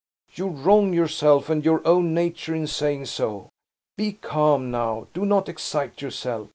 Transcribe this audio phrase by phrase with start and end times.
[0.33, 3.49] You wrong yourself and your own nature in saying so.
[3.97, 6.49] Be calm, now; do not excite yourself.